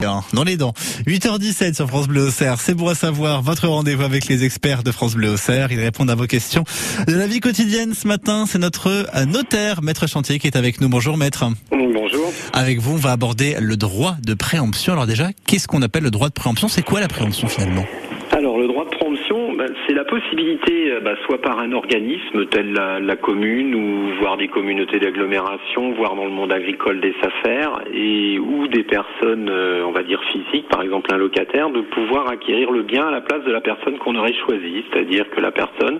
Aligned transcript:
dans 0.00 0.44
les 0.44 0.56
dents. 0.56 0.74
8h17 1.08 1.74
sur 1.74 1.88
France 1.88 2.06
Bleu 2.06 2.28
Auxerre. 2.28 2.60
C'est 2.60 2.74
bon 2.74 2.86
à 2.86 2.94
savoir. 2.94 3.42
Votre 3.42 3.66
rendez-vous 3.66 4.04
avec 4.04 4.28
les 4.28 4.44
experts 4.44 4.84
de 4.84 4.92
France 4.92 5.16
Bleu 5.16 5.30
Auxerre. 5.30 5.72
Ils 5.72 5.80
répondent 5.80 6.10
à 6.10 6.14
vos 6.14 6.28
questions 6.28 6.62
de 7.08 7.14
la 7.14 7.26
vie 7.26 7.40
quotidienne. 7.40 7.94
Ce 7.94 8.06
matin, 8.06 8.44
c'est 8.46 8.60
notre 8.60 9.08
notaire, 9.24 9.82
maître 9.82 10.06
chantier, 10.06 10.38
qui 10.38 10.46
est 10.46 10.54
avec 10.54 10.80
nous. 10.80 10.88
Bonjour, 10.88 11.16
maître. 11.16 11.46
Bonjour. 11.72 12.32
Avec 12.52 12.78
vous, 12.78 12.92
on 12.92 12.96
va 12.96 13.10
aborder 13.10 13.56
le 13.58 13.76
droit 13.76 14.16
de 14.22 14.34
préemption. 14.34 14.92
Alors 14.92 15.08
déjà, 15.08 15.30
qu'est-ce 15.46 15.66
qu'on 15.66 15.82
appelle 15.82 16.04
le 16.04 16.12
droit 16.12 16.28
de 16.28 16.34
préemption? 16.34 16.68
C'est 16.68 16.82
quoi 16.82 17.00
la 17.00 17.08
préemption 17.08 17.48
finalement? 17.48 17.84
Alors 18.30 18.56
le 18.56 18.68
droit 18.68 18.84
de 18.84 18.90
préemption, 18.90 19.07
ben, 19.30 19.66
c'est 19.86 19.94
la 19.94 20.04
possibilité, 20.04 20.92
euh, 20.92 21.00
ben, 21.00 21.14
soit 21.26 21.40
par 21.42 21.58
un 21.58 21.72
organisme 21.72 22.46
tel 22.46 22.72
la, 22.72 23.16
commune 23.16 23.74
ou 23.74 24.14
voire 24.20 24.38
des 24.38 24.48
communautés 24.48 24.98
d'agglomération, 24.98 25.92
voire 25.92 26.14
dans 26.14 26.24
le 26.24 26.30
monde 26.30 26.52
agricole 26.52 27.00
des 27.00 27.14
affaires, 27.22 27.82
ou 27.92 28.68
des 28.68 28.84
personnes, 28.84 29.50
euh, 29.50 29.84
on 29.86 29.92
va 29.92 30.02
dire 30.02 30.22
physiques, 30.32 30.68
par 30.68 30.82
exemple 30.82 31.12
un 31.12 31.18
locataire, 31.18 31.68
de 31.70 31.82
pouvoir 31.82 32.28
acquérir 32.30 32.70
le 32.70 32.82
bien 32.82 33.08
à 33.08 33.10
la 33.10 33.20
place 33.20 33.44
de 33.44 33.52
la 33.52 33.60
personne 33.60 33.98
qu'on 33.98 34.16
aurait 34.16 34.34
choisie, 34.46 34.84
c'est-à-dire 34.90 35.28
que 35.30 35.40
la 35.40 35.50
personne 35.50 35.98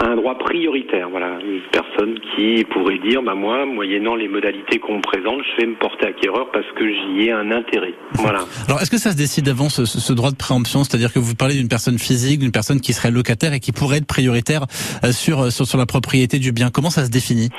un 0.00 0.16
droit 0.16 0.36
prioritaire. 0.38 1.08
Voilà, 1.10 1.38
une 1.44 1.60
personne 1.70 2.18
qui 2.34 2.64
pourrait 2.64 2.98
dire, 2.98 3.22
bah 3.22 3.34
moi, 3.34 3.66
moyennant 3.66 4.14
les 4.14 4.28
modalités 4.28 4.78
qu'on 4.78 4.96
me 4.96 5.02
présente, 5.02 5.40
je 5.52 5.62
vais 5.62 5.66
me 5.68 5.76
porter 5.76 6.06
acquéreur 6.06 6.50
parce 6.52 6.66
que 6.76 6.88
j'y 6.88 7.26
ai 7.26 7.32
un 7.32 7.50
intérêt. 7.50 7.94
Voilà. 8.14 8.44
Alors 8.68 8.80
est-ce 8.80 8.90
que 8.90 8.98
ça 8.98 9.12
se 9.12 9.16
décide 9.16 9.48
avant 9.48 9.68
ce, 9.68 9.84
ce 9.84 10.12
droit 10.12 10.30
de 10.30 10.36
préemption, 10.36 10.84
c'est-à-dire 10.84 11.12
que 11.12 11.18
vous 11.18 11.34
parlez 11.34 11.54
d'une 11.54 11.68
personne 11.68 11.98
physique, 11.98 12.40
d'une 12.40 12.52
personne 12.52 12.80
qui 12.80 12.92
serait 12.92 13.10
locataire 13.10 13.52
et 13.52 13.60
qui 13.60 13.72
pourrait 13.72 13.98
être 13.98 14.06
prioritaire 14.06 14.66
euh, 15.04 15.12
sur, 15.12 15.52
sur, 15.52 15.66
sur 15.66 15.78
la 15.78 15.86
propriété 15.86 16.38
du 16.38 16.52
bien. 16.52 16.70
Comment 16.70 16.90
ça 16.90 17.04
se 17.04 17.10
définit 17.10 17.50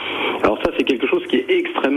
Alors 0.44 0.58
ça, 0.64 0.72
c'est 0.78 0.84
quelque 0.84 1.08
chose 1.08 1.24
qui 1.30 1.38
est 1.38 1.46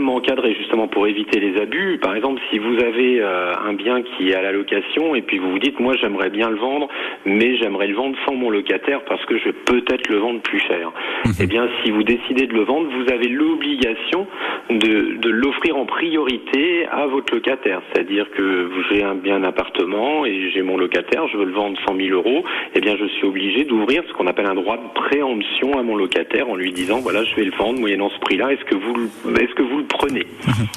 extrêmement 0.07 0.15
encadré 0.15 0.55
justement 0.55 0.87
pour 0.87 1.07
éviter 1.07 1.39
les 1.39 1.59
abus. 1.59 1.99
Par 2.01 2.15
exemple, 2.15 2.41
si 2.49 2.59
vous 2.59 2.75
avez 2.79 3.21
euh, 3.21 3.53
un 3.67 3.73
bien 3.73 4.01
qui 4.01 4.29
est 4.29 4.35
à 4.35 4.41
la 4.41 4.51
location 4.51 5.15
et 5.15 5.21
puis 5.21 5.37
vous 5.37 5.51
vous 5.51 5.59
dites, 5.59 5.79
moi 5.79 5.93
j'aimerais 5.99 6.29
bien 6.29 6.49
le 6.49 6.57
vendre, 6.57 6.87
mais 7.25 7.57
j'aimerais 7.57 7.87
le 7.87 7.95
vendre 7.95 8.15
sans 8.25 8.35
mon 8.35 8.49
locataire 8.49 9.01
parce 9.05 9.23
que 9.25 9.37
je 9.37 9.45
vais 9.45 9.53
peut-être 9.53 10.07
le 10.09 10.17
vendre 10.17 10.41
plus 10.41 10.59
cher. 10.59 10.91
Mhm. 11.25 11.31
Eh 11.41 11.47
bien, 11.47 11.67
si 11.83 11.91
vous 11.91 12.03
décidez 12.03 12.47
de 12.47 12.53
le 12.53 12.63
vendre, 12.63 12.89
vous 12.89 13.11
avez 13.11 13.27
l'obligation 13.27 14.27
de, 14.69 15.17
de 15.17 15.29
l'offrir 15.29 15.77
en 15.77 15.85
priorité 15.85 16.85
à 16.91 17.07
votre 17.07 17.33
locataire. 17.33 17.81
C'est-à-dire 17.91 18.29
que 18.31 18.69
j'ai 18.89 19.03
un 19.03 19.15
bien 19.15 19.43
appartement 19.43 20.25
et 20.25 20.49
j'ai 20.51 20.61
mon 20.61 20.77
locataire, 20.77 21.27
je 21.27 21.37
veux 21.37 21.45
le 21.45 21.53
vendre 21.53 21.77
100 21.87 21.95
000 21.95 22.09
euros, 22.09 22.43
eh 22.75 22.81
bien 22.81 22.95
je 22.97 23.05
suis 23.05 23.25
obligé 23.25 23.65
d'ouvrir 23.65 24.03
ce 24.07 24.13
qu'on 24.13 24.27
appelle 24.27 24.47
un 24.47 24.55
droit 24.55 24.77
de 24.77 24.93
préemption 24.93 25.77
à 25.77 25.83
mon 25.83 25.95
locataire 25.95 26.49
en 26.49 26.55
lui 26.55 26.71
disant, 26.71 26.99
voilà, 26.99 27.23
je 27.23 27.35
vais 27.35 27.45
le 27.45 27.51
vendre 27.57 27.79
moyennant 27.79 28.09
ce 28.09 28.19
prix-là, 28.19 28.53
est-ce 28.53 28.65
que 28.65 28.75
vous, 28.75 29.09
est-ce 29.35 29.53
que 29.55 29.63
vous 29.63 29.77
le 29.79 29.85
prenez 29.97 30.25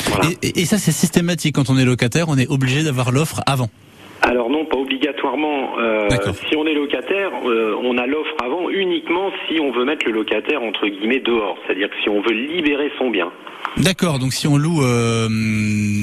voilà. 0.07 0.31
et, 0.43 0.61
et, 0.61 0.65
ça, 0.65 0.79
c'est 0.79 0.93
systématique. 0.93 1.55
Quand 1.55 1.71
on 1.71 1.79
est 1.79 1.85
locataire, 1.85 2.29
on 2.29 2.39
est 2.39 2.49
obligé 2.49 2.83
d'avoir 2.83 3.13
l'offre 3.13 3.41
avant. 3.47 3.71
Alors 4.23 4.51
non, 4.51 4.67
pas 4.67 4.77
obligatoirement. 4.77 5.79
Euh, 5.79 6.09
si 6.49 6.57
on 6.57 6.67
est 6.67 6.75
locataire, 6.75 7.31
euh, 7.47 7.75
on 7.83 7.97
a 7.97 8.07
l'offre 8.07 8.35
avant 8.45 8.69
uniquement 8.69 9.31
si 9.49 9.59
on 9.61 9.73
veut 9.73 9.85
mettre 9.85 10.07
le 10.07 10.13
locataire 10.13 10.63
entre 10.63 10.87
guillemets 10.89 11.21
dehors, 11.21 11.57
c'est-à-dire 11.65 11.89
que 11.89 11.97
si 12.03 12.09
on 12.11 12.21
veut 12.21 12.33
libérer 12.33 12.91
son 12.99 13.09
bien. 13.11 13.31
D'accord, 13.77 14.19
donc 14.19 14.33
si 14.33 14.47
on 14.47 14.57
loue 14.57 14.83
euh, 14.83 15.29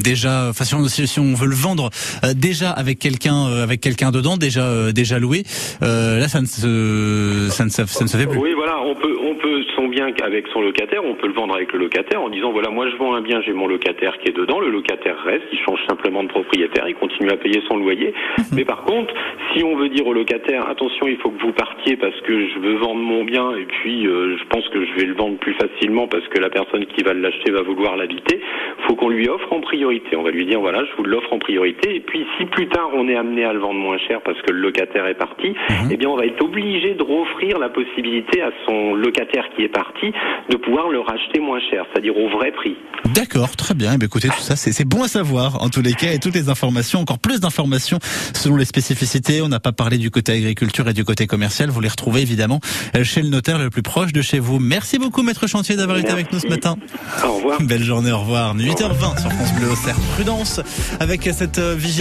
déjà, 0.04 0.48
enfin 0.50 0.64
si 0.64 0.74
on, 0.74 0.88
si 0.88 1.20
on, 1.20 1.34
veut 1.34 1.48
le 1.48 1.56
vendre 1.56 1.90
euh, 2.24 2.34
déjà 2.34 2.72
avec 2.72 2.98
quelqu'un 2.98 3.46
avec 3.62 3.82
quelqu'un 3.82 4.12
dedans, 4.12 4.38
déjà 4.38 4.92
déjà 4.92 5.20
loué, 5.20 5.44
là 5.82 6.28
ça 6.28 6.42
ne 6.42 6.46
se 6.48 7.50
ça 7.52 7.66
ne, 7.66 7.70
ça 7.70 7.84
ne 7.84 8.08
se 8.08 8.18
fait 8.18 8.26
plus. 8.26 8.40
Oui, 8.40 8.54
voilà, 8.56 8.80
on 8.82 8.96
peut 8.96 9.17
peut 9.48 9.64
son 9.76 9.88
bien 9.88 10.08
avec 10.24 10.48
son 10.50 10.62
locataire, 10.62 11.06
on 11.06 11.16
peut 11.16 11.28
le 11.28 11.34
vendre 11.34 11.56
avec 11.56 11.72
le 11.72 11.80
locataire 11.80 12.22
en 12.22 12.30
disant 12.30 12.52
voilà 12.52 12.70
moi 12.70 12.90
je 12.90 12.96
vends 12.98 13.16
un 13.16 13.22
bien, 13.22 13.42
j'ai 13.42 13.54
mon 13.54 13.68
locataire 13.68 14.18
qui 14.20 14.30
est 14.30 14.36
dedans, 14.36 14.60
le 14.60 14.70
locataire 14.70 15.18
reste, 15.24 15.46
il 15.54 15.60
change 15.60 15.80
simplement 15.88 16.24
de 16.24 16.28
propriétaire, 16.28 16.88
il 16.88 16.96
continue 16.96 17.30
à 17.30 17.38
payer 17.38 17.62
son 17.68 17.78
loyer. 17.78 18.14
Mais 18.54 18.66
par 18.66 18.84
contre, 18.84 19.14
si 19.54 19.64
on 19.64 19.76
veut 19.78 19.88
dire 19.90 20.06
au 20.06 20.14
locataire 20.14 20.68
attention, 20.68 21.08
il 21.08 21.18
faut 21.18 21.30
que 21.30 21.42
vous 21.42 21.54
partiez 21.54 21.96
parce 21.96 22.20
que 22.22 22.48
je 22.50 22.60
veux 22.60 22.76
vendre 22.76 23.00
mon 23.00 23.24
bien 23.24 23.56
et 23.56 23.66
puis 23.66 24.04
je 24.04 24.48
pense 24.50 24.68
que 24.70 24.84
je 24.84 24.94
vais 25.00 25.06
le 25.06 25.14
vendre 25.14 25.38
plus 25.38 25.54
facilement 25.54 26.08
parce 26.08 26.28
que 26.28 26.40
la 26.40 26.50
personne 26.50 26.86
qui 26.88 27.04
va 27.04 27.14
l'acheter 27.14 27.52
va 27.52 27.62
vouloir 27.62 27.96
l'habiter, 27.96 28.42
faut 28.88 28.96
qu'on 28.96 29.10
lui 29.10 29.30
offre 29.30 29.52
en 29.54 29.62
priorité. 29.62 30.18
On 30.18 30.24
va 30.24 30.32
lui 30.32 30.46
dire 30.46 30.60
voilà, 30.60 30.84
je 30.84 30.92
vous 30.98 31.04
l'offre 31.04 31.32
en 31.32 31.40
priorité. 31.40 31.96
Et 31.96 32.00
puis 32.02 32.26
si 32.38 32.46
plus 32.46 32.68
tard 32.68 32.90
on 32.94 33.08
est 33.08 33.16
amené 33.16 33.46
à 33.46 33.54
le 33.54 33.60
vendre 33.60 33.80
moins 33.80 33.98
cher 33.98 34.20
parce 34.22 34.42
que 34.42 34.52
le 34.52 34.60
locataire 34.60 35.08
est 35.08 35.18
parti, 35.18 35.50
mhm. 35.50 35.90
eh 35.92 35.96
bien 35.96 36.10
on 36.10 36.18
va 36.18 36.26
être 36.26 36.44
obligé 36.44 36.94
de 36.96 37.04
offrir 37.04 37.60
la 37.60 37.70
possibilité 37.70 38.42
à 38.42 38.52
son 38.66 38.94
locataire 38.96 39.37
qui 39.56 39.64
est 39.64 39.70
parti 39.70 40.12
de 40.50 40.56
pouvoir 40.58 40.90
le 40.90 41.00
racheter 41.00 41.40
moins 41.40 41.60
cher, 41.70 41.86
c'est-à-dire 41.92 42.16
au 42.18 42.30
vrai 42.30 42.52
prix. 42.52 42.76
D'accord, 43.14 43.56
très 43.56 43.74
bien. 43.74 43.92
Eh 43.94 43.98
bien 43.98 44.08
écoutez, 44.08 44.28
tout 44.30 44.42
ça 44.42 44.56
c'est 44.56 44.86
bon 44.86 45.04
à 45.04 45.08
savoir 45.08 45.64
en 45.64 45.70
tous 45.70 45.82
les 45.82 45.94
cas 45.94 46.14
et 46.14 46.20
toutes 46.20 46.36
les 46.36 46.50
informations, 46.50 47.00
encore 47.00 47.20
plus 47.20 47.40
d'informations 47.40 48.00
selon 48.34 48.56
les 48.56 48.66
spécificités. 48.66 49.42
On 49.42 49.48
n'a 49.48 49.60
pas 49.60 49.72
parlé 49.72 49.98
du 49.98 50.12
côté 50.12 50.34
agriculture 50.34 50.88
et 50.90 50.94
du 50.94 51.04
côté 51.04 51.28
commercial. 51.28 51.70
Vous 51.70 51.82
les 51.82 51.90
retrouvez 51.90 52.22
évidemment 52.22 52.60
chez 53.04 53.22
le 53.22 53.30
notaire 53.30 53.60
le 53.60 53.70
plus 53.70 53.84
proche 53.84 54.14
de 54.14 54.22
chez 54.22 54.40
vous. 54.40 54.60
Merci 54.60 55.00
beaucoup, 55.00 55.24
maître 55.24 55.48
chantier, 55.48 55.76
d'avoir 55.76 55.98
été 55.98 56.10
avec 56.10 56.32
nous 56.32 56.40
ce 56.40 56.48
matin. 56.48 56.76
Au 57.24 57.34
revoir. 57.34 57.62
Belle 57.62 57.84
journée, 57.84 58.12
au 58.12 58.20
revoir. 58.20 58.56
8h20 58.56 59.22
sur 59.22 59.32
France 59.32 59.54
Bleu 59.56 59.72
Auxerre. 59.72 59.96
Prudence 60.16 60.62
avec 61.00 61.24
cette 61.24 61.60
euh, 61.60 61.76
vigilance. 61.76 61.88